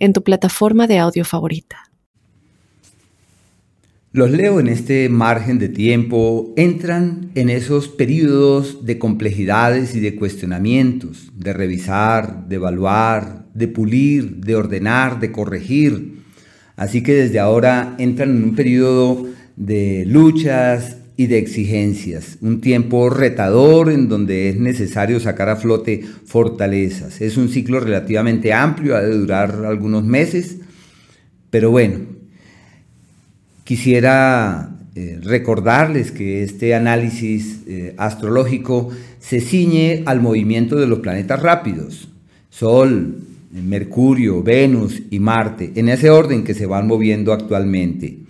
en 0.00 0.12
tu 0.12 0.24
plataforma 0.24 0.88
de 0.88 0.98
audio 0.98 1.24
favorita. 1.24 1.90
Los 4.12 4.32
leo 4.32 4.58
en 4.58 4.66
este 4.66 5.08
margen 5.08 5.60
de 5.60 5.68
tiempo, 5.68 6.52
entran 6.56 7.30
en 7.36 7.48
esos 7.48 7.86
periodos 7.86 8.84
de 8.84 8.98
complejidades 8.98 9.94
y 9.94 10.00
de 10.00 10.16
cuestionamientos, 10.16 11.30
de 11.32 11.52
revisar, 11.52 12.48
de 12.48 12.56
evaluar, 12.56 13.46
de 13.54 13.68
pulir, 13.68 14.38
de 14.38 14.56
ordenar, 14.56 15.20
de 15.20 15.30
corregir. 15.30 16.24
Así 16.74 17.04
que 17.04 17.14
desde 17.14 17.38
ahora 17.38 17.94
entran 17.98 18.30
en 18.30 18.42
un 18.42 18.56
periodo 18.56 19.28
de 19.54 20.04
luchas 20.06 20.96
y 21.20 21.26
de 21.26 21.36
exigencias, 21.36 22.38
un 22.40 22.62
tiempo 22.62 23.10
retador 23.10 23.90
en 23.90 24.08
donde 24.08 24.48
es 24.48 24.58
necesario 24.58 25.20
sacar 25.20 25.50
a 25.50 25.56
flote 25.56 26.02
fortalezas. 26.24 27.20
Es 27.20 27.36
un 27.36 27.50
ciclo 27.50 27.78
relativamente 27.78 28.54
amplio, 28.54 28.96
ha 28.96 29.02
de 29.02 29.18
durar 29.18 29.66
algunos 29.66 30.02
meses, 30.02 30.56
pero 31.50 31.70
bueno, 31.70 31.98
quisiera 33.64 34.78
eh, 34.94 35.18
recordarles 35.22 36.10
que 36.10 36.42
este 36.42 36.74
análisis 36.74 37.64
eh, 37.66 37.94
astrológico 37.98 38.88
se 39.18 39.42
ciñe 39.42 40.04
al 40.06 40.22
movimiento 40.22 40.76
de 40.76 40.86
los 40.86 41.00
planetas 41.00 41.42
rápidos, 41.42 42.08
Sol, 42.48 43.18
Mercurio, 43.52 44.42
Venus 44.42 45.02
y 45.10 45.18
Marte, 45.18 45.72
en 45.74 45.90
ese 45.90 46.08
orden 46.08 46.44
que 46.44 46.54
se 46.54 46.64
van 46.64 46.86
moviendo 46.86 47.34
actualmente. 47.34 48.29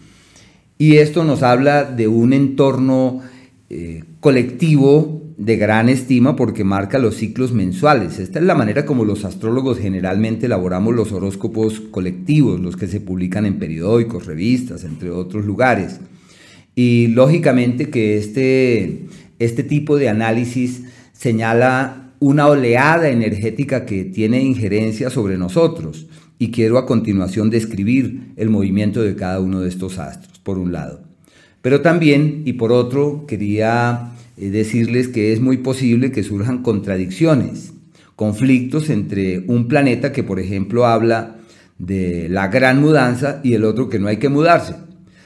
Y 0.80 0.96
esto 0.96 1.24
nos 1.24 1.42
habla 1.42 1.84
de 1.84 2.08
un 2.08 2.32
entorno 2.32 3.20
eh, 3.68 4.02
colectivo 4.18 5.22
de 5.36 5.58
gran 5.58 5.90
estima 5.90 6.36
porque 6.36 6.64
marca 6.64 6.98
los 6.98 7.16
ciclos 7.16 7.52
mensuales. 7.52 8.18
Esta 8.18 8.38
es 8.38 8.46
la 8.46 8.54
manera 8.54 8.86
como 8.86 9.04
los 9.04 9.26
astrólogos 9.26 9.78
generalmente 9.78 10.46
elaboramos 10.46 10.94
los 10.94 11.12
horóscopos 11.12 11.80
colectivos, 11.80 12.58
los 12.60 12.78
que 12.78 12.86
se 12.86 12.98
publican 12.98 13.44
en 13.44 13.58
periódicos, 13.58 14.24
revistas, 14.24 14.84
entre 14.84 15.10
otros 15.10 15.44
lugares. 15.44 16.00
Y 16.74 17.08
lógicamente 17.08 17.90
que 17.90 18.16
este, 18.16 19.04
este 19.38 19.62
tipo 19.62 19.98
de 19.98 20.08
análisis 20.08 20.84
señala 21.12 21.99
una 22.20 22.46
oleada 22.46 23.08
energética 23.08 23.84
que 23.86 24.04
tiene 24.04 24.42
injerencia 24.42 25.10
sobre 25.10 25.36
nosotros. 25.36 26.06
Y 26.38 26.50
quiero 26.50 26.78
a 26.78 26.86
continuación 26.86 27.50
describir 27.50 28.32
el 28.36 28.48
movimiento 28.48 29.02
de 29.02 29.16
cada 29.16 29.40
uno 29.40 29.60
de 29.60 29.68
estos 29.68 29.98
astros 29.98 30.38
por 30.38 30.58
un 30.58 30.72
lado. 30.72 31.02
Pero 31.62 31.82
también, 31.82 32.42
y 32.46 32.54
por 32.54 32.72
otro, 32.72 33.26
quería 33.26 34.12
eh, 34.36 34.50
decirles 34.50 35.08
que 35.08 35.32
es 35.32 35.40
muy 35.40 35.58
posible 35.58 36.12
que 36.12 36.22
surjan 36.22 36.62
contradicciones, 36.62 37.74
conflictos 38.16 38.88
entre 38.88 39.40
un 39.40 39.68
planeta 39.68 40.12
que, 40.12 40.22
por 40.22 40.40
ejemplo, 40.40 40.86
habla 40.86 41.36
de 41.78 42.28
la 42.28 42.48
gran 42.48 42.80
mudanza 42.80 43.40
y 43.42 43.54
el 43.54 43.64
otro 43.64 43.88
que 43.88 43.98
no 43.98 44.08
hay 44.08 44.18
que 44.18 44.28
mudarse. 44.28 44.74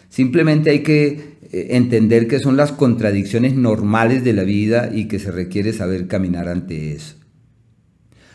Simplemente 0.08 0.70
hay 0.70 0.80
que 0.80 1.33
entender 1.54 2.26
que 2.26 2.40
son 2.40 2.56
las 2.56 2.72
contradicciones 2.72 3.54
normales 3.54 4.24
de 4.24 4.32
la 4.32 4.44
vida 4.44 4.90
y 4.92 5.06
que 5.06 5.18
se 5.18 5.30
requiere 5.30 5.72
saber 5.72 6.08
caminar 6.08 6.48
ante 6.48 6.92
eso. 6.92 7.14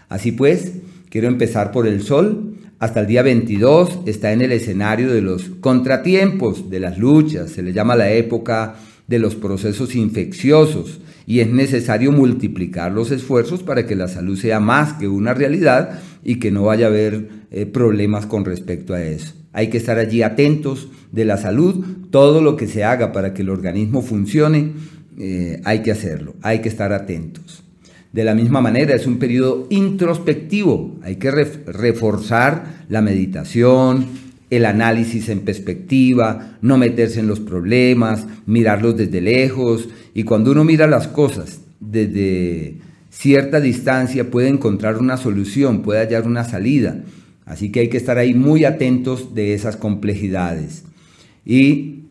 Así 0.08 0.32
pues, 0.32 0.74
quiero 1.10 1.28
empezar 1.28 1.72
por 1.72 1.88
el 1.88 2.02
Sol, 2.02 2.56
hasta 2.80 3.02
el 3.02 3.08
día 3.08 3.22
22 3.24 4.00
está 4.06 4.32
en 4.32 4.42
el 4.42 4.54
escenario 4.54 5.12
de 5.12 5.22
los 5.22 5.44
contratiempos, 5.60 6.70
de 6.70 6.80
las 6.80 6.98
luchas, 6.98 7.52
se 7.52 7.62
le 7.62 7.74
llama 7.74 7.96
la 7.96 8.12
época 8.12 8.76
de 9.08 9.20
los 9.20 9.36
procesos 9.36 9.96
infecciosos 9.96 11.02
y 11.28 11.42
es 11.42 11.50
necesario 11.50 12.12
multiplicar 12.12 12.92
los 12.92 13.12
esfuerzos 13.12 13.64
para 13.64 13.86
que 13.86 13.96
la 13.96 14.08
salud 14.08 14.38
sea 14.38 14.60
más 14.60 14.94
que 14.94 15.08
una 15.08 15.34
realidad 15.34 16.00
y 16.24 16.40
que 16.40 16.52
no 16.52 16.64
vaya 16.64 16.86
a 16.86 16.90
haber 16.90 17.30
eh, 17.52 17.66
problemas 17.66 18.26
con 18.26 18.46
respecto 18.46 18.94
a 18.94 19.04
eso. 19.04 19.39
Hay 19.54 19.70
que 19.70 19.78
estar 19.78 19.98
allí 19.98 20.22
atentos 20.22 20.90
de 21.12 21.26
la 21.26 21.38
salud, 21.38 21.84
todo 22.12 22.42
lo 22.42 22.56
que 22.56 22.68
se 22.68 22.84
haga 22.84 23.12
para 23.12 23.34
que 23.34 23.42
el 23.42 23.50
organismo 23.50 24.02
funcione, 24.02 24.74
eh, 25.18 25.62
hay 25.66 25.82
que 25.82 25.92
hacerlo, 25.92 26.36
hay 26.42 26.60
que 26.60 26.70
estar 26.70 26.94
atentos. 26.94 27.64
De 28.12 28.24
la 28.24 28.34
misma 28.34 28.60
manera, 28.62 28.96
es 28.96 29.06
un 29.06 29.20
periodo 29.20 29.68
introspectivo. 29.70 30.98
Hay 31.04 31.18
que 31.18 31.30
reforzar 31.30 32.86
la 32.90 33.02
meditación, 33.02 34.08
el 34.50 34.66
análisis 34.66 35.30
en 35.30 35.42
perspectiva, 35.42 36.58
no 36.62 36.78
meterse 36.80 37.20
en 37.20 37.28
los 37.28 37.40
problemas, 37.40 38.26
mirarlos 38.48 38.98
desde 38.98 39.22
lejos. 39.22 39.90
Y 40.16 40.24
cuando 40.24 40.52
uno 40.52 40.64
mira 40.64 40.88
las 40.88 41.08
cosas 41.08 41.60
desde 41.80 42.78
cierta 43.12 43.60
distancia, 43.60 44.32
puede 44.32 44.48
encontrar 44.48 44.98
una 44.98 45.18
solución, 45.18 45.84
puede 45.84 46.00
hallar 46.00 46.26
una 46.26 46.44
salida. 46.44 47.04
Así 47.50 47.72
que 47.72 47.80
hay 47.80 47.90
que 47.90 47.98
estar 47.98 48.20
ahí 48.20 48.36
muy 48.36 48.64
atentos 48.64 49.34
de 49.34 49.56
esas 49.56 49.76
complejidades. 49.76 50.84
Y 51.44 52.04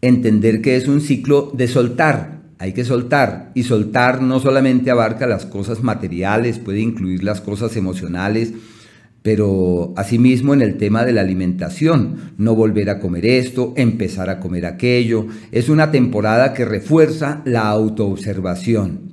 entender 0.00 0.62
que 0.62 0.76
es 0.76 0.88
un 0.88 1.02
ciclo 1.02 1.52
de 1.54 1.68
soltar, 1.68 2.40
hay 2.58 2.72
que 2.72 2.86
soltar. 2.86 3.52
Y 3.54 3.64
soltar 3.64 4.22
no 4.22 4.40
solamente 4.40 4.90
abarca 4.90 5.26
las 5.26 5.44
cosas 5.44 5.82
materiales, 5.82 6.58
puede 6.58 6.80
incluir 6.80 7.22
las 7.22 7.42
cosas 7.42 7.76
emocionales, 7.76 8.54
pero 9.22 9.92
asimismo 9.94 10.54
en 10.54 10.62
el 10.62 10.78
tema 10.78 11.04
de 11.04 11.12
la 11.12 11.20
alimentación, 11.20 12.32
no 12.38 12.54
volver 12.54 12.88
a 12.88 12.98
comer 12.98 13.26
esto, 13.26 13.74
empezar 13.76 14.30
a 14.30 14.40
comer 14.40 14.64
aquello. 14.64 15.26
Es 15.52 15.68
una 15.68 15.90
temporada 15.90 16.54
que 16.54 16.64
refuerza 16.64 17.42
la 17.44 17.68
autoobservación. 17.68 19.05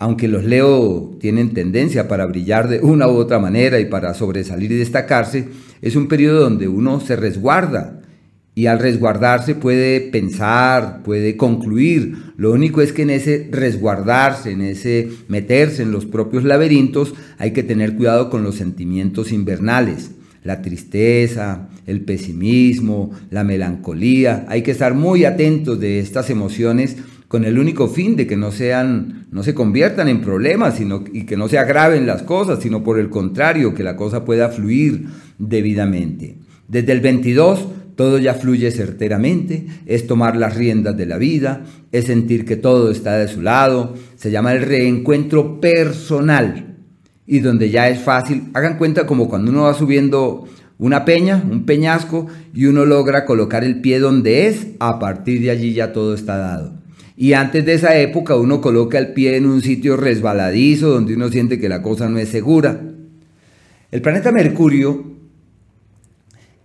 Aunque 0.00 0.28
los 0.28 0.44
Leo 0.44 1.14
tienen 1.20 1.52
tendencia 1.52 2.08
para 2.08 2.24
brillar 2.24 2.68
de 2.68 2.80
una 2.80 3.06
u 3.06 3.12
otra 3.12 3.38
manera 3.38 3.78
y 3.80 3.84
para 3.84 4.14
sobresalir 4.14 4.72
y 4.72 4.76
destacarse, 4.76 5.48
es 5.82 5.94
un 5.94 6.08
periodo 6.08 6.40
donde 6.40 6.68
uno 6.68 7.00
se 7.00 7.16
resguarda, 7.16 8.00
y 8.54 8.66
al 8.66 8.78
resguardarse 8.78 9.54
puede 9.54 10.00
pensar, 10.00 11.02
puede 11.02 11.36
concluir. 11.36 12.32
Lo 12.36 12.50
único 12.50 12.80
es 12.80 12.94
que 12.94 13.02
en 13.02 13.10
ese 13.10 13.48
resguardarse, 13.52 14.52
en 14.52 14.62
ese 14.62 15.10
meterse 15.28 15.82
en 15.82 15.92
los 15.92 16.06
propios 16.06 16.44
laberintos, 16.44 17.14
hay 17.36 17.52
que 17.52 17.62
tener 17.62 17.94
cuidado 17.94 18.30
con 18.30 18.42
los 18.42 18.56
sentimientos 18.56 19.32
invernales. 19.32 20.12
La 20.44 20.62
tristeza, 20.62 21.68
el 21.86 22.00
pesimismo, 22.00 23.10
la 23.30 23.44
melancolía. 23.44 24.46
Hay 24.48 24.62
que 24.62 24.70
estar 24.70 24.94
muy 24.94 25.26
atentos 25.26 25.78
de 25.78 26.00
estas 26.00 26.30
emociones 26.30 26.96
con 27.30 27.44
el 27.44 27.60
único 27.60 27.86
fin 27.86 28.16
de 28.16 28.26
que 28.26 28.36
no 28.36 28.50
sean, 28.50 29.28
no 29.30 29.44
se 29.44 29.54
conviertan 29.54 30.08
en 30.08 30.20
problemas 30.20 30.78
sino, 30.78 31.04
y 31.12 31.26
que 31.26 31.36
no 31.36 31.46
se 31.46 31.58
agraven 31.58 32.04
las 32.04 32.24
cosas, 32.24 32.58
sino 32.60 32.82
por 32.82 32.98
el 32.98 33.08
contrario, 33.08 33.72
que 33.72 33.84
la 33.84 33.94
cosa 33.94 34.24
pueda 34.24 34.48
fluir 34.48 35.04
debidamente. 35.38 36.38
Desde 36.66 36.90
el 36.90 37.00
22 37.00 37.68
todo 37.94 38.18
ya 38.18 38.34
fluye 38.34 38.72
certeramente, 38.72 39.64
es 39.86 40.08
tomar 40.08 40.34
las 40.34 40.56
riendas 40.56 40.96
de 40.96 41.06
la 41.06 41.18
vida, 41.18 41.62
es 41.92 42.06
sentir 42.06 42.44
que 42.44 42.56
todo 42.56 42.90
está 42.90 43.16
de 43.16 43.28
su 43.28 43.42
lado, 43.42 43.94
se 44.16 44.32
llama 44.32 44.52
el 44.52 44.62
reencuentro 44.62 45.60
personal 45.60 46.78
y 47.28 47.38
donde 47.38 47.70
ya 47.70 47.88
es 47.88 48.00
fácil, 48.00 48.50
hagan 48.54 48.76
cuenta 48.76 49.06
como 49.06 49.28
cuando 49.28 49.52
uno 49.52 49.62
va 49.62 49.74
subiendo 49.74 50.48
una 50.78 51.04
peña, 51.04 51.40
un 51.48 51.64
peñasco 51.64 52.26
y 52.52 52.66
uno 52.66 52.84
logra 52.84 53.24
colocar 53.24 53.62
el 53.62 53.80
pie 53.80 54.00
donde 54.00 54.48
es, 54.48 54.66
a 54.80 54.98
partir 54.98 55.42
de 55.42 55.52
allí 55.52 55.74
ya 55.74 55.92
todo 55.92 56.12
está 56.14 56.36
dado. 56.36 56.79
Y 57.20 57.34
antes 57.34 57.66
de 57.66 57.74
esa 57.74 57.98
época 57.98 58.34
uno 58.36 58.62
coloca 58.62 58.96
el 58.96 59.12
pie 59.12 59.36
en 59.36 59.44
un 59.44 59.60
sitio 59.60 59.98
resbaladizo 59.98 60.88
donde 60.88 61.12
uno 61.12 61.28
siente 61.28 61.60
que 61.60 61.68
la 61.68 61.82
cosa 61.82 62.08
no 62.08 62.18
es 62.18 62.30
segura. 62.30 62.80
El 63.90 64.00
planeta 64.00 64.32
Mercurio 64.32 65.04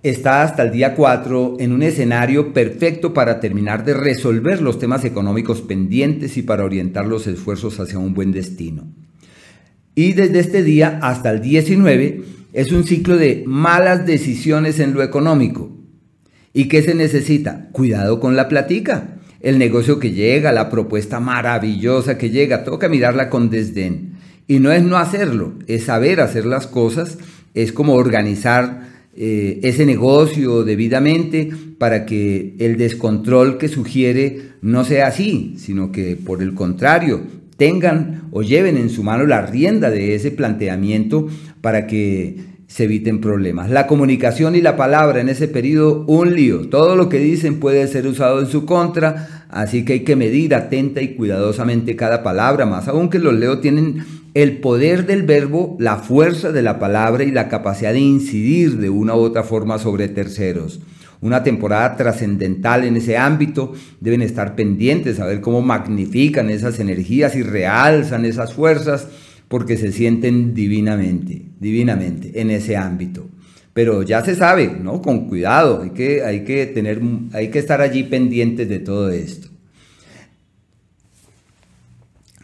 está 0.01 0.43
hasta 0.43 0.63
el 0.63 0.71
día 0.71 0.95
4 0.95 1.57
en 1.59 1.73
un 1.73 1.83
escenario 1.83 2.53
perfecto 2.53 3.13
para 3.13 3.41
terminar 3.41 3.83
de 3.83 3.95
resolver 3.95 4.61
los 4.61 4.79
temas 4.79 5.03
económicos 5.03 5.61
pendientes 5.61 6.37
y 6.37 6.41
para 6.41 6.63
orientar 6.63 7.05
los 7.05 7.27
esfuerzos 7.27 7.77
hacia 7.81 7.99
un 7.99 8.13
buen 8.13 8.31
destino. 8.31 8.87
Y 9.93 10.13
desde 10.13 10.39
este 10.39 10.63
día 10.63 10.99
hasta 11.01 11.31
el 11.31 11.41
19 11.41 12.23
es 12.53 12.71
un 12.71 12.85
ciclo 12.85 13.17
de 13.17 13.43
malas 13.45 14.05
decisiones 14.05 14.79
en 14.79 14.93
lo 14.93 15.03
económico. 15.03 15.69
¿Y 16.53 16.69
qué 16.69 16.81
se 16.81 16.95
necesita? 16.95 17.67
Cuidado 17.73 18.21
con 18.21 18.37
la 18.37 18.47
platica. 18.47 19.14
El 19.45 19.59
negocio 19.59 19.99
que 19.99 20.09
llega, 20.09 20.51
la 20.51 20.71
propuesta 20.71 21.19
maravillosa 21.19 22.17
que 22.17 22.31
llega, 22.31 22.63
toca 22.63 22.89
mirarla 22.89 23.29
con 23.29 23.51
desdén. 23.51 24.13
Y 24.47 24.57
no 24.57 24.71
es 24.71 24.81
no 24.81 24.97
hacerlo, 24.97 25.53
es 25.67 25.83
saber 25.83 26.19
hacer 26.19 26.47
las 26.47 26.65
cosas, 26.65 27.19
es 27.53 27.71
como 27.71 27.93
organizar 27.93 28.89
eh, 29.15 29.59
ese 29.61 29.85
negocio 29.85 30.63
debidamente 30.63 31.51
para 31.77 32.07
que 32.07 32.55
el 32.57 32.75
descontrol 32.77 33.59
que 33.59 33.67
sugiere 33.67 34.53
no 34.63 34.83
sea 34.83 35.05
así, 35.05 35.53
sino 35.59 35.91
que 35.91 36.15
por 36.15 36.41
el 36.41 36.55
contrario, 36.55 37.21
tengan 37.55 38.23
o 38.31 38.41
lleven 38.41 38.77
en 38.77 38.89
su 38.89 39.03
mano 39.03 39.27
la 39.27 39.45
rienda 39.45 39.91
de 39.91 40.15
ese 40.15 40.31
planteamiento 40.31 41.27
para 41.61 41.85
que 41.85 42.54
se 42.67 42.85
eviten 42.85 43.21
problemas. 43.21 43.69
La 43.69 43.87
comunicación 43.87 44.55
y 44.55 44.61
la 44.61 44.75
palabra 44.75 45.21
en 45.21 45.29
ese 45.29 45.47
periodo, 45.47 46.03
un 46.07 46.35
lío. 46.35 46.69
Todo 46.69 46.95
lo 46.95 47.09
que 47.09 47.19
dicen 47.19 47.59
puede 47.59 47.87
ser 47.87 48.07
usado 48.07 48.39
en 48.39 48.47
su 48.47 48.65
contra, 48.65 49.45
así 49.49 49.85
que 49.85 49.93
hay 49.93 49.99
que 50.03 50.15
medir 50.15 50.55
atenta 50.55 51.01
y 51.01 51.15
cuidadosamente 51.15 51.95
cada 51.95 52.23
palabra, 52.23 52.65
más 52.65 52.87
aún 52.87 53.09
que 53.09 53.19
los 53.19 53.33
leos 53.33 53.61
tienen 53.61 54.03
el 54.33 54.57
poder 54.57 55.05
del 55.05 55.23
verbo, 55.23 55.77
la 55.79 55.97
fuerza 55.97 56.51
de 56.51 56.61
la 56.61 56.79
palabra 56.79 57.23
y 57.23 57.31
la 57.31 57.47
capacidad 57.47 57.93
de 57.93 57.99
incidir 57.99 58.77
de 58.77 58.89
una 58.89 59.15
u 59.15 59.19
otra 59.19 59.43
forma 59.43 59.77
sobre 59.77 60.09
terceros. 60.09 60.81
Una 61.21 61.43
temporada 61.43 61.95
trascendental 61.95 62.83
en 62.83 62.97
ese 62.97 63.17
ámbito, 63.17 63.73
deben 64.01 64.21
estar 64.21 64.55
pendientes 64.55 65.19
a 65.19 65.25
ver 65.25 65.39
cómo 65.39 65.61
magnifican 65.61 66.49
esas 66.49 66.79
energías 66.79 67.35
y 67.35 67.43
realzan 67.43 68.25
esas 68.25 68.53
fuerzas 68.53 69.07
porque 69.47 69.77
se 69.77 69.91
sienten 69.91 70.53
divinamente, 70.53 71.43
divinamente 71.59 72.39
en 72.41 72.51
ese 72.51 72.77
ámbito. 72.77 73.27
Pero 73.73 74.03
ya 74.03 74.23
se 74.23 74.35
sabe, 74.35 74.67
¿no? 74.81 75.01
Con 75.01 75.27
cuidado, 75.27 75.81
hay 75.83 75.89
que, 75.89 76.23
hay 76.23 76.43
que, 76.43 76.65
tener, 76.65 77.01
hay 77.33 77.49
que 77.49 77.59
estar 77.59 77.81
allí 77.81 78.03
pendientes 78.03 78.69
de 78.69 78.79
todo 78.79 79.09
esto. 79.09 79.49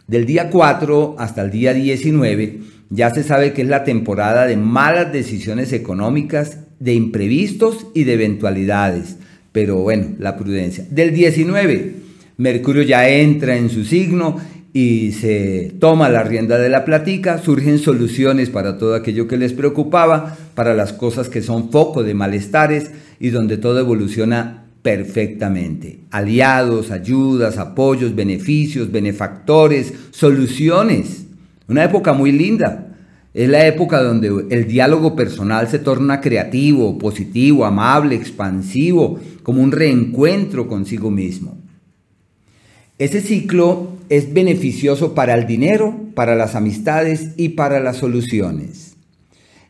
Del 0.06 0.26
día 0.26 0.50
4 0.50 1.16
hasta 1.18 1.42
el 1.42 1.50
día 1.50 1.72
19 1.72 2.60
ya 2.90 3.08
se 3.14 3.22
sabe 3.22 3.54
que 3.54 3.62
es 3.62 3.68
la 3.68 3.84
temporada 3.84 4.46
de 4.46 4.58
malas 4.58 5.10
decisiones 5.10 5.72
económicas, 5.72 6.58
de 6.78 6.92
imprevistos 6.92 7.86
y 7.94 8.04
de 8.04 8.12
eventualidades. 8.12 9.16
Pero 9.52 9.78
bueno, 9.78 10.08
la 10.18 10.36
prudencia. 10.36 10.84
Del 10.90 11.14
19, 11.14 11.94
Mercurio 12.36 12.82
ya 12.82 13.08
entra 13.08 13.56
en 13.56 13.70
su 13.70 13.84
signo 13.84 14.38
y 14.72 15.12
se 15.12 15.74
toma 15.78 16.08
la 16.08 16.22
rienda 16.22 16.58
de 16.58 16.70
la 16.70 16.84
platica, 16.84 17.38
surgen 17.38 17.78
soluciones 17.78 18.48
para 18.48 18.78
todo 18.78 18.94
aquello 18.94 19.28
que 19.28 19.36
les 19.36 19.52
preocupaba, 19.52 20.36
para 20.54 20.74
las 20.74 20.94
cosas 20.94 21.28
que 21.28 21.42
son 21.42 21.70
foco 21.70 22.02
de 22.02 22.14
malestares 22.14 22.90
y 23.20 23.30
donde 23.30 23.58
todo 23.58 23.78
evoluciona 23.80 24.64
perfectamente. 24.80 26.00
Aliados, 26.10 26.90
ayudas, 26.90 27.58
apoyos, 27.58 28.14
beneficios, 28.14 28.90
benefactores, 28.90 29.92
soluciones. 30.10 31.26
Una 31.68 31.84
época 31.84 32.14
muy 32.14 32.32
linda. 32.32 32.88
Es 33.34 33.48
la 33.48 33.66
época 33.66 34.02
donde 34.02 34.46
el 34.50 34.66
diálogo 34.66 35.16
personal 35.16 35.68
se 35.68 35.78
torna 35.78 36.20
creativo, 36.20 36.98
positivo, 36.98 37.64
amable, 37.64 38.14
expansivo, 38.14 39.20
como 39.42 39.62
un 39.62 39.72
reencuentro 39.72 40.66
consigo 40.66 41.10
mismo. 41.10 41.56
Ese 42.98 43.20
ciclo 43.20 43.91
es 44.12 44.34
beneficioso 44.34 45.14
para 45.14 45.32
el 45.32 45.46
dinero, 45.46 45.98
para 46.14 46.34
las 46.34 46.54
amistades 46.54 47.30
y 47.38 47.50
para 47.50 47.80
las 47.80 47.96
soluciones. 47.96 48.94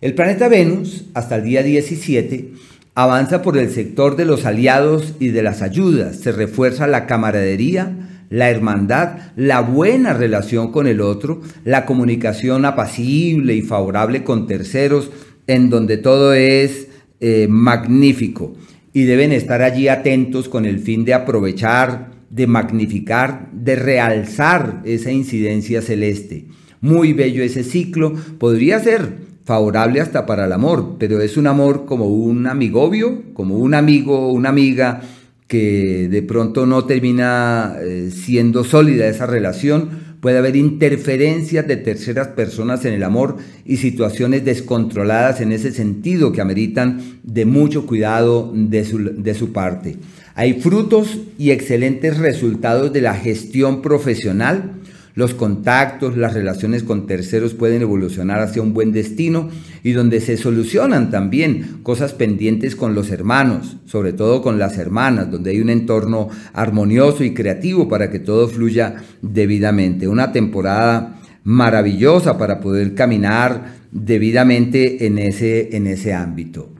El 0.00 0.14
planeta 0.14 0.48
Venus, 0.48 1.04
hasta 1.14 1.36
el 1.36 1.44
día 1.44 1.62
17, 1.62 2.52
avanza 2.96 3.40
por 3.40 3.56
el 3.56 3.70
sector 3.70 4.16
de 4.16 4.24
los 4.24 4.44
aliados 4.44 5.14
y 5.20 5.28
de 5.28 5.44
las 5.44 5.62
ayudas. 5.62 6.16
Se 6.16 6.32
refuerza 6.32 6.88
la 6.88 7.06
camaradería, 7.06 8.24
la 8.30 8.50
hermandad, 8.50 9.30
la 9.36 9.60
buena 9.60 10.12
relación 10.12 10.72
con 10.72 10.88
el 10.88 11.02
otro, 11.02 11.40
la 11.64 11.86
comunicación 11.86 12.64
apacible 12.64 13.54
y 13.54 13.62
favorable 13.62 14.24
con 14.24 14.48
terceros, 14.48 15.12
en 15.46 15.70
donde 15.70 15.98
todo 15.98 16.34
es 16.34 16.88
eh, 17.20 17.46
magnífico. 17.48 18.56
Y 18.92 19.04
deben 19.04 19.30
estar 19.30 19.62
allí 19.62 19.86
atentos 19.86 20.48
con 20.48 20.66
el 20.66 20.80
fin 20.80 21.04
de 21.04 21.14
aprovechar 21.14 22.21
de 22.32 22.46
magnificar, 22.46 23.50
de 23.52 23.76
realzar 23.76 24.80
esa 24.84 25.12
incidencia 25.12 25.82
celeste. 25.82 26.46
Muy 26.80 27.12
bello 27.12 27.44
ese 27.44 27.62
ciclo, 27.62 28.14
podría 28.38 28.80
ser 28.80 29.30
favorable 29.44 30.00
hasta 30.00 30.24
para 30.24 30.46
el 30.46 30.52
amor, 30.52 30.96
pero 30.98 31.20
es 31.20 31.36
un 31.36 31.46
amor 31.46 31.84
como 31.84 32.06
un 32.06 32.46
amigobio, 32.46 33.22
como 33.34 33.58
un 33.58 33.74
amigo 33.74 34.32
una 34.32 34.48
amiga 34.48 35.02
que 35.46 36.08
de 36.10 36.22
pronto 36.22 36.64
no 36.64 36.86
termina 36.86 37.76
eh, 37.78 38.10
siendo 38.10 38.64
sólida 38.64 39.06
esa 39.08 39.26
relación, 39.26 39.90
puede 40.20 40.38
haber 40.38 40.56
interferencias 40.56 41.66
de 41.68 41.76
terceras 41.76 42.28
personas 42.28 42.86
en 42.86 42.94
el 42.94 43.02
amor 43.02 43.36
y 43.66 43.76
situaciones 43.76 44.44
descontroladas 44.44 45.42
en 45.42 45.52
ese 45.52 45.72
sentido 45.72 46.32
que 46.32 46.40
ameritan 46.40 47.02
de 47.24 47.44
mucho 47.44 47.84
cuidado 47.86 48.50
de 48.54 48.86
su, 48.86 48.98
de 48.98 49.34
su 49.34 49.52
parte. 49.52 49.96
Hay 50.34 50.54
frutos 50.54 51.18
y 51.38 51.50
excelentes 51.50 52.18
resultados 52.18 52.92
de 52.92 53.02
la 53.02 53.14
gestión 53.14 53.82
profesional. 53.82 54.72
Los 55.14 55.34
contactos, 55.34 56.16
las 56.16 56.32
relaciones 56.32 56.84
con 56.84 57.06
terceros 57.06 57.52
pueden 57.52 57.82
evolucionar 57.82 58.40
hacia 58.40 58.62
un 58.62 58.72
buen 58.72 58.92
destino 58.92 59.50
y 59.82 59.92
donde 59.92 60.20
se 60.20 60.38
solucionan 60.38 61.10
también 61.10 61.80
cosas 61.82 62.14
pendientes 62.14 62.76
con 62.76 62.94
los 62.94 63.10
hermanos, 63.10 63.76
sobre 63.84 64.14
todo 64.14 64.40
con 64.40 64.58
las 64.58 64.78
hermanas, 64.78 65.30
donde 65.30 65.50
hay 65.50 65.60
un 65.60 65.68
entorno 65.68 66.30
armonioso 66.54 67.24
y 67.24 67.34
creativo 67.34 67.90
para 67.90 68.10
que 68.10 68.20
todo 68.20 68.48
fluya 68.48 69.02
debidamente. 69.20 70.08
Una 70.08 70.32
temporada 70.32 71.20
maravillosa 71.44 72.38
para 72.38 72.60
poder 72.60 72.94
caminar 72.94 73.74
debidamente 73.90 75.04
en 75.04 75.18
ese, 75.18 75.76
en 75.76 75.88
ese 75.88 76.14
ámbito. 76.14 76.70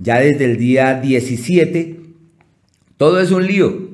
Ya 0.00 0.18
desde 0.18 0.46
el 0.46 0.58
día 0.58 0.94
17 1.00 1.97
todo 2.98 3.20
es 3.20 3.30
un 3.30 3.46
lío. 3.46 3.88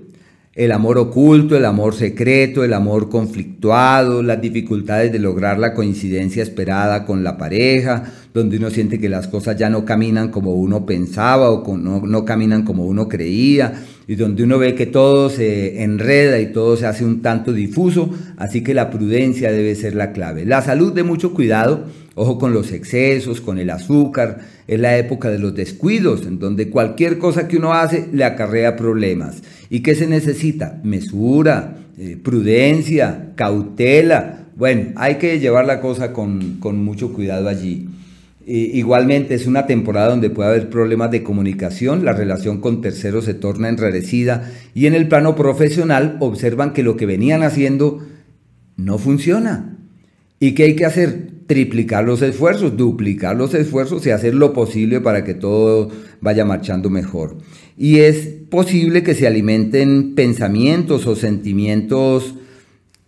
El 0.55 0.71
amor 0.71 0.99
oculto, 0.99 1.57
el 1.57 1.65
amor 1.65 1.95
secreto, 1.95 2.63
el 2.63 2.73
amor 2.73 3.09
conflictuado, 3.09 4.23
las 4.23 4.41
dificultades 4.41 5.11
de 5.11 5.19
lograr 5.19 5.59
la 5.59 5.75
coincidencia 5.75 6.45
esperada 6.45 7.05
con 7.05 7.25
la 7.25 7.37
pareja, 7.37 8.05
donde 8.33 8.57
uno 8.57 8.71
siente 8.71 9.01
que 9.01 9.09
las 9.09 9.27
cosas 9.27 9.57
ya 9.57 9.69
no 9.69 9.85
caminan 9.85 10.31
como 10.31 10.55
uno 10.55 10.87
pensaba 10.87 11.51
o 11.51 11.77
no, 11.77 12.03
no 12.07 12.25
caminan 12.25 12.63
como 12.63 12.87
uno 12.87 13.09
creía, 13.09 13.83
y 14.07 14.15
donde 14.15 14.45
uno 14.45 14.59
ve 14.59 14.77
que 14.77 14.87
todo 14.87 15.29
se 15.29 15.83
enreda 15.83 16.39
y 16.39 16.53
todo 16.53 16.77
se 16.77 16.87
hace 16.87 17.05
un 17.05 17.21
tanto 17.21 17.53
difuso, 17.53 18.11
así 18.37 18.63
que 18.63 18.75
la 18.75 18.91
prudencia 18.91 19.51
debe 19.51 19.75
ser 19.75 19.97
la 19.97 20.13
clave. 20.13 20.45
La 20.47 20.63
salud 20.63 20.93
de 20.93 21.03
mucho 21.03 21.35
cuidado, 21.35 21.87
ojo 22.15 22.39
con 22.39 22.53
los 22.53 22.73
excesos, 22.73 23.41
con 23.41 23.59
el 23.59 23.71
azúcar, 23.71 24.41
es 24.67 24.79
la 24.79 24.97
época 24.97 25.31
de 25.31 25.39
los 25.39 25.55
descuidos, 25.55 26.27
en 26.27 26.39
donde 26.39 26.71
cualquier 26.71 27.19
cosa 27.19 27.49
que 27.49 27.57
uno 27.57 27.75
hace 27.75 28.09
le 28.13 28.25
acarrea 28.25 28.77
problemas. 28.77 29.43
¿Y 29.69 29.81
qué 29.81 29.95
se 29.95 30.07
necesita? 30.07 30.81
Mesura, 30.85 31.77
eh, 31.99 32.17
prudencia, 32.23 33.33
cautela. 33.35 34.47
Bueno, 34.57 34.93
hay 34.97 35.17
que 35.17 35.41
llevar 35.41 35.67
la 35.67 35.81
cosa 35.81 36.13
con, 36.13 36.59
mucho 36.85 37.13
cuidado 37.13 37.49
allí. 37.49 37.89
igualmente 38.47 39.35
es 39.35 39.47
una 39.47 39.67
temporada 39.67 40.11
donde 40.11 40.31
puede 40.31 40.51
haber 40.51 40.71
problemas 40.71 41.11
de 41.11 41.23
comunicación, 41.23 42.05
la 42.05 42.13
relación 42.13 42.61
con 42.61 42.83
terceros 42.83 43.25
se 43.25 43.33
torna 43.35 43.71
enrarecida 43.71 44.53
y 44.75 44.87
en 44.87 44.95
el 44.95 45.09
plano 45.09 45.35
profesional 45.35 46.19
observan 46.21 46.75
que 46.75 46.83
lo 46.83 46.97
que 46.97 47.07
venían 47.07 47.43
haciendo 47.43 48.01
no 48.77 48.99
funciona. 48.99 49.79
¿Y 50.41 50.53
qué 50.53 50.65
hay 50.65 50.77
que 50.77 50.85
hacer? 50.85 51.34
Triplicar 51.47 52.05
los 52.05 52.23
esfuerzos, 52.23 52.77
duplicar 52.77 53.37
los 53.37 53.55
esfuerzos 53.55 54.07
y 54.07 54.11
hacer 54.11 54.35
lo 54.35 54.53
posible 54.53 55.01
para 55.01 55.25
que 55.25 55.35
todo 55.35 55.91
vaya 56.21 56.45
marchando 56.45 56.91
mejor. 56.91 57.37
Y 57.77 58.01
es 58.01 58.29
posible 58.51 59.03
que 59.03 59.15
se 59.15 59.27
alimenten 59.27 60.15
pensamientos 60.15 61.07
o 61.07 61.17
sentimientos 61.17 62.37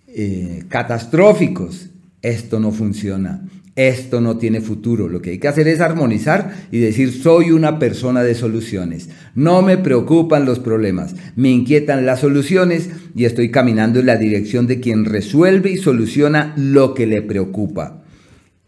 eh, 0.08 0.64
catastróficos. 0.68 1.90
Esto 2.20 2.58
no 2.58 2.72
funciona, 2.72 3.48
esto 3.76 4.20
no 4.20 4.38
tiene 4.38 4.60
futuro. 4.60 5.08
Lo 5.08 5.22
que 5.22 5.30
hay 5.30 5.38
que 5.38 5.48
hacer 5.48 5.68
es 5.68 5.80
armonizar 5.80 6.66
y 6.72 6.78
decir, 6.80 7.12
soy 7.12 7.52
una 7.52 7.78
persona 7.78 8.22
de 8.22 8.34
soluciones. 8.34 9.08
No 9.34 9.62
me 9.62 9.78
preocupan 9.78 10.44
los 10.44 10.58
problemas, 10.58 11.14
me 11.36 11.50
inquietan 11.50 12.04
las 12.04 12.20
soluciones 12.20 12.90
y 13.14 13.24
estoy 13.24 13.50
caminando 13.50 14.00
en 14.00 14.06
la 14.06 14.16
dirección 14.16 14.66
de 14.66 14.80
quien 14.80 15.04
resuelve 15.04 15.70
y 15.70 15.76
soluciona 15.76 16.54
lo 16.56 16.92
que 16.94 17.06
le 17.06 17.22
preocupa. 17.22 18.02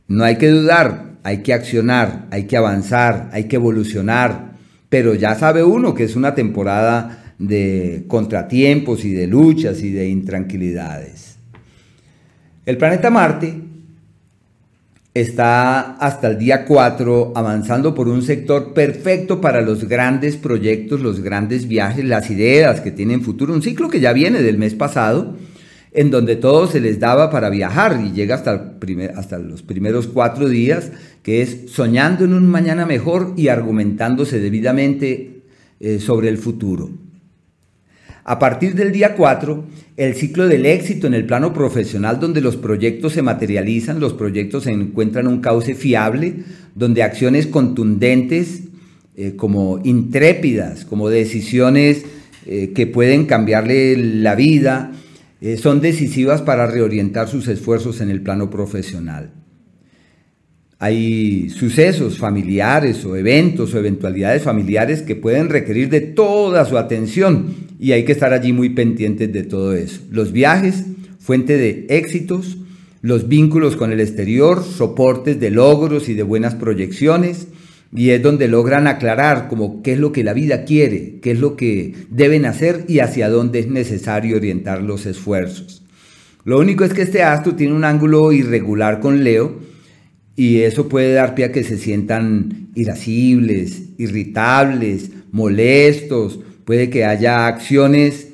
No 0.08 0.24
hay 0.24 0.36
que 0.36 0.48
dudar, 0.48 1.18
hay 1.22 1.42
que 1.42 1.52
accionar, 1.52 2.26
hay 2.30 2.44
que 2.44 2.56
avanzar, 2.56 3.28
hay 3.32 3.44
que 3.44 3.56
evolucionar, 3.56 4.52
pero 4.88 5.14
ya 5.14 5.34
sabe 5.34 5.62
uno 5.62 5.94
que 5.94 6.04
es 6.04 6.16
una 6.16 6.34
temporada 6.34 7.34
de 7.38 8.04
contratiempos 8.08 9.04
y 9.04 9.12
de 9.12 9.26
luchas 9.26 9.82
y 9.82 9.92
de 9.92 10.08
intranquilidades. 10.08 11.36
El 12.64 12.78
planeta 12.78 13.10
Marte 13.10 13.60
está 15.12 15.96
hasta 15.96 16.28
el 16.28 16.38
día 16.38 16.64
4 16.64 17.32
avanzando 17.36 17.94
por 17.94 18.08
un 18.08 18.22
sector 18.22 18.72
perfecto 18.72 19.42
para 19.42 19.60
los 19.60 19.86
grandes 19.86 20.38
proyectos, 20.38 21.00
los 21.00 21.20
grandes 21.20 21.68
viajes, 21.68 22.04
las 22.04 22.30
ideas 22.30 22.80
que 22.80 22.92
tienen 22.92 23.22
futuro, 23.22 23.52
un 23.52 23.62
ciclo 23.62 23.90
que 23.90 24.00
ya 24.00 24.14
viene 24.14 24.40
del 24.40 24.56
mes 24.56 24.74
pasado 24.74 25.36
en 25.92 26.10
donde 26.10 26.36
todo 26.36 26.66
se 26.66 26.80
les 26.80 27.00
daba 27.00 27.30
para 27.30 27.50
viajar 27.50 28.00
y 28.04 28.12
llega 28.12 28.34
hasta, 28.34 29.38
los 29.38 29.62
primeros 29.62 30.06
cuatro 30.06 30.48
días, 30.48 30.92
que 31.22 31.42
es 31.42 31.70
soñando 31.70 32.24
en 32.24 32.34
un 32.34 32.46
mañana 32.46 32.86
mejor 32.86 33.32
y 33.36 33.48
argumentándose 33.48 34.40
debidamente 34.40 35.42
eh, 35.80 35.98
sobre 35.98 36.28
el 36.28 36.38
futuro. 36.38 36.90
A 38.24 38.38
partir 38.38 38.74
del 38.74 38.92
día 38.92 39.14
4, 39.14 39.64
el 39.96 40.14
ciclo 40.14 40.46
del 40.48 40.66
éxito 40.66 41.06
en 41.06 41.14
el 41.14 41.24
plano 41.24 41.54
profesional, 41.54 42.20
donde 42.20 42.42
los 42.42 42.56
proyectos 42.56 43.14
se 43.14 43.22
materializan, 43.22 44.00
los 44.00 44.12
proyectos 44.12 44.64
se 44.64 44.70
encuentran 44.70 45.26
un 45.26 45.40
cauce 45.40 45.74
fiable, 45.74 46.34
donde 46.74 47.02
acciones 47.02 47.46
contundentes, 47.46 48.64
eh, 49.16 49.32
como 49.34 49.80
intrépidas, 49.82 50.84
como 50.84 51.08
decisiones 51.08 52.04
eh, 52.44 52.72
que 52.74 52.86
pueden 52.86 53.24
cambiarle 53.24 53.96
la 53.96 54.34
vida, 54.34 54.92
eh, 55.40 55.56
son 55.56 55.80
decisivas 55.80 56.42
para 56.42 56.66
reorientar 56.66 57.28
sus 57.28 57.48
esfuerzos 57.48 58.00
en 58.00 58.10
el 58.10 58.22
plano 58.22 58.50
profesional. 58.50 59.32
Hay 60.80 61.50
sucesos 61.50 62.18
familiares 62.18 63.04
o 63.04 63.16
eventos 63.16 63.74
o 63.74 63.78
eventualidades 63.78 64.42
familiares 64.42 65.02
que 65.02 65.16
pueden 65.16 65.48
requerir 65.48 65.90
de 65.90 66.00
toda 66.00 66.64
su 66.64 66.78
atención 66.78 67.54
y 67.80 67.92
hay 67.92 68.04
que 68.04 68.12
estar 68.12 68.32
allí 68.32 68.52
muy 68.52 68.70
pendientes 68.70 69.32
de 69.32 69.42
todo 69.42 69.74
eso. 69.74 70.00
Los 70.10 70.30
viajes, 70.30 70.84
fuente 71.18 71.56
de 71.56 71.86
éxitos, 71.88 72.58
los 73.02 73.28
vínculos 73.28 73.76
con 73.76 73.92
el 73.92 74.00
exterior, 74.00 74.62
soportes 74.62 75.40
de 75.40 75.50
logros 75.50 76.08
y 76.08 76.14
de 76.14 76.22
buenas 76.22 76.54
proyecciones, 76.54 77.48
y 77.92 78.10
es 78.10 78.22
donde 78.22 78.48
logran 78.48 78.86
aclarar 78.86 79.48
como 79.48 79.82
qué 79.82 79.92
es 79.94 79.98
lo 79.98 80.12
que 80.12 80.24
la 80.24 80.34
vida 80.34 80.64
quiere, 80.64 81.20
qué 81.22 81.32
es 81.32 81.40
lo 81.40 81.56
que 81.56 81.94
deben 82.10 82.44
hacer 82.44 82.84
y 82.86 82.98
hacia 82.98 83.28
dónde 83.28 83.60
es 83.60 83.68
necesario 83.68 84.36
orientar 84.36 84.82
los 84.82 85.06
esfuerzos. 85.06 85.82
Lo 86.44 86.58
único 86.58 86.84
es 86.84 86.92
que 86.92 87.02
este 87.02 87.22
astro 87.22 87.54
tiene 87.54 87.74
un 87.74 87.84
ángulo 87.84 88.32
irregular 88.32 89.00
con 89.00 89.24
Leo 89.24 89.60
y 90.36 90.58
eso 90.60 90.88
puede 90.88 91.14
dar 91.14 91.34
pie 91.34 91.46
a 91.46 91.52
que 91.52 91.64
se 91.64 91.78
sientan 91.78 92.68
irascibles, 92.74 93.82
irritables, 93.98 95.10
molestos, 95.32 96.40
puede 96.64 96.90
que 96.90 97.04
haya 97.04 97.46
acciones 97.46 98.28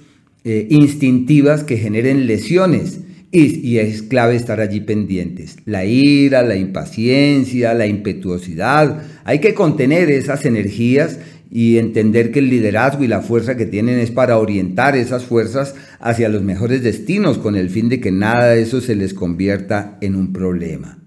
eh, 0.45 0.67
instintivas 0.69 1.65
que 1.65 1.77
generen 1.77 2.27
lesiones 2.27 3.01
y, 3.37 3.79
es 3.79 4.03
clave 4.03 4.37
estar 4.37 4.61
allí 4.61 4.81
pendientes. 4.81 5.57
La 5.65 5.85
ira, 5.85 6.43
la 6.43 6.55
impaciencia, 6.55 7.75
la 7.75 7.87
impetuosidad. 7.89 9.03
Hay 9.25 9.41
que 9.41 9.55
contener 9.55 10.09
esas 10.09 10.45
energías 10.45 11.19
y 11.51 11.79
entender 11.79 12.31
que 12.31 12.39
el 12.39 12.49
liderazgo 12.49 13.03
y 13.03 13.09
la 13.09 13.23
fuerza 13.23 13.57
que 13.57 13.67
tienen 13.67 13.99
es 13.99 14.13
para 14.13 14.39
orientar 14.39 14.97
esas 14.97 15.25
fuerzas 15.25 15.75
hacia 15.99 16.29
los 16.29 16.43
mejores 16.43 16.85
destinos 16.85 17.39
con 17.39 17.57
el 17.57 17.71
fin 17.71 17.89
de 17.89 17.99
que 17.99 18.13
nada 18.13 18.51
de 18.51 18.63
eso 18.63 18.81
se 18.81 18.95
les 18.95 19.15
convierta 19.15 19.99
en 20.01 20.15
un 20.15 20.33
problema. 20.33 20.99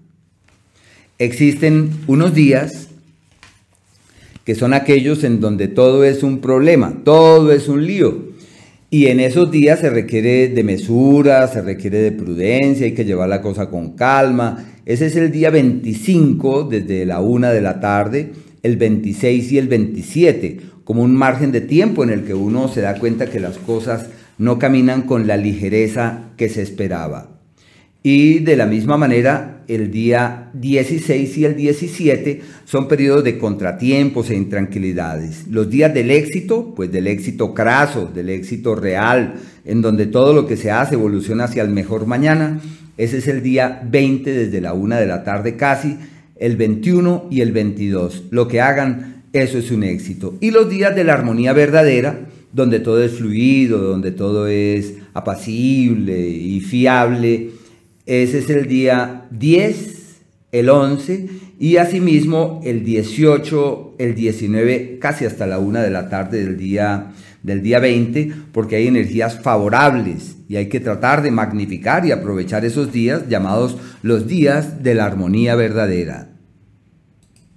Existen 1.18 1.90
unos 2.06 2.34
días 2.34 2.88
que 4.44 4.54
son 4.54 4.74
aquellos 4.74 5.24
en 5.24 5.40
donde 5.40 5.68
todo 5.68 6.04
es 6.04 6.22
un 6.22 6.40
problema, 6.40 7.02
todo 7.04 7.52
es 7.52 7.68
un 7.68 7.86
lío. 7.86 8.27
Y 8.90 9.08
en 9.08 9.20
esos 9.20 9.50
días 9.50 9.80
se 9.80 9.90
requiere 9.90 10.48
de 10.48 10.64
mesura, 10.64 11.46
se 11.48 11.60
requiere 11.60 11.98
de 11.98 12.12
prudencia, 12.12 12.86
hay 12.86 12.94
que 12.94 13.04
llevar 13.04 13.28
la 13.28 13.42
cosa 13.42 13.68
con 13.68 13.92
calma. 13.92 14.64
Ese 14.86 15.06
es 15.06 15.16
el 15.16 15.30
día 15.30 15.50
25 15.50 16.64
desde 16.64 17.04
la 17.04 17.20
1 17.20 17.50
de 17.52 17.60
la 17.60 17.80
tarde, 17.80 18.32
el 18.62 18.78
26 18.78 19.52
y 19.52 19.58
el 19.58 19.68
27, 19.68 20.60
como 20.84 21.02
un 21.02 21.14
margen 21.14 21.52
de 21.52 21.60
tiempo 21.60 22.02
en 22.02 22.08
el 22.08 22.24
que 22.24 22.32
uno 22.32 22.68
se 22.68 22.80
da 22.80 22.98
cuenta 22.98 23.26
que 23.26 23.40
las 23.40 23.58
cosas 23.58 24.06
no 24.38 24.58
caminan 24.58 25.02
con 25.02 25.26
la 25.26 25.36
ligereza 25.36 26.30
que 26.38 26.48
se 26.48 26.62
esperaba. 26.62 27.28
Y 28.02 28.38
de 28.38 28.56
la 28.56 28.64
misma 28.64 28.96
manera, 28.96 29.57
el 29.68 29.90
día 29.90 30.50
16 30.54 31.36
y 31.36 31.44
el 31.44 31.54
17 31.54 32.40
son 32.64 32.88
periodos 32.88 33.22
de 33.22 33.38
contratiempos 33.38 34.30
e 34.30 34.34
intranquilidades. 34.34 35.46
Los 35.48 35.68
días 35.68 35.92
del 35.92 36.10
éxito, 36.10 36.72
pues 36.74 36.90
del 36.90 37.06
éxito 37.06 37.52
craso, 37.52 38.06
del 38.12 38.30
éxito 38.30 38.74
real, 38.74 39.34
en 39.66 39.82
donde 39.82 40.06
todo 40.06 40.32
lo 40.32 40.46
que 40.46 40.56
se 40.56 40.70
hace 40.70 40.94
evoluciona 40.94 41.44
hacia 41.44 41.62
el 41.62 41.68
mejor 41.68 42.06
mañana, 42.06 42.60
ese 42.96 43.18
es 43.18 43.28
el 43.28 43.42
día 43.42 43.86
20 43.88 44.32
desde 44.32 44.60
la 44.62 44.72
1 44.72 44.96
de 44.96 45.06
la 45.06 45.22
tarde 45.22 45.56
casi, 45.56 45.98
el 46.36 46.56
21 46.56 47.28
y 47.30 47.42
el 47.42 47.52
22. 47.52 48.24
Lo 48.30 48.48
que 48.48 48.62
hagan, 48.62 49.22
eso 49.34 49.58
es 49.58 49.70
un 49.70 49.84
éxito. 49.84 50.34
Y 50.40 50.50
los 50.50 50.70
días 50.70 50.96
de 50.96 51.04
la 51.04 51.12
armonía 51.12 51.52
verdadera, 51.52 52.20
donde 52.52 52.80
todo 52.80 53.02
es 53.04 53.12
fluido, 53.12 53.78
donde 53.78 54.12
todo 54.12 54.46
es 54.46 54.94
apacible 55.12 56.26
y 56.26 56.60
fiable, 56.60 57.50
ese 58.08 58.38
es 58.38 58.48
el 58.48 58.66
día 58.66 59.26
10, 59.32 60.22
el 60.52 60.70
11 60.70 61.28
y 61.58 61.76
asimismo 61.76 62.62
el 62.64 62.82
18, 62.82 63.96
el 63.98 64.14
19, 64.14 64.98
casi 64.98 65.26
hasta 65.26 65.46
la 65.46 65.58
1 65.58 65.80
de 65.80 65.90
la 65.90 66.08
tarde 66.08 66.42
del 66.42 66.56
día, 66.56 67.12
del 67.42 67.62
día 67.62 67.80
20, 67.80 68.32
porque 68.52 68.76
hay 68.76 68.86
energías 68.86 69.42
favorables 69.42 70.36
y 70.48 70.56
hay 70.56 70.70
que 70.70 70.80
tratar 70.80 71.20
de 71.20 71.30
magnificar 71.30 72.06
y 72.06 72.12
aprovechar 72.12 72.64
esos 72.64 72.92
días 72.92 73.28
llamados 73.28 73.76
los 74.00 74.26
días 74.26 74.82
de 74.82 74.94
la 74.94 75.04
armonía 75.04 75.54
verdadera. 75.54 76.30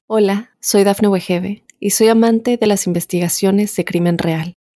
Hola, 0.08 0.50
soy 0.60 0.84
Dafne 0.84 1.08
Wegebe 1.08 1.64
y 1.80 1.92
soy 1.92 2.10
amante 2.10 2.58
de 2.58 2.68
las 2.68 2.88
investigaciones 2.88 3.74
de 3.78 3.86
crimen 3.86 4.18
real. 4.18 4.56